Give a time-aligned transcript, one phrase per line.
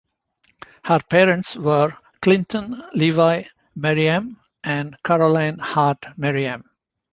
[0.83, 3.43] Her parents were Clinton Levi
[3.75, 6.67] Merriam and Caroline Hart Merriam.